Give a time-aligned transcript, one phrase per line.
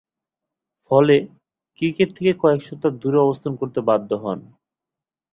[0.91, 1.15] ফলে,
[1.77, 4.39] ক্রিকেট থেকে কয়েক সপ্তাহ দূরে অবস্থান করতে বাধ্য হন।